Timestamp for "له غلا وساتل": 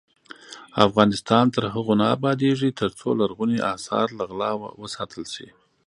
4.17-5.23